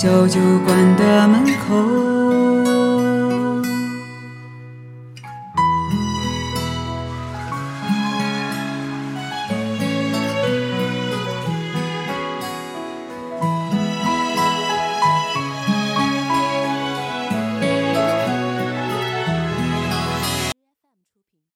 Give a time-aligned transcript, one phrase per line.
[0.00, 2.67] 小酒馆的门口。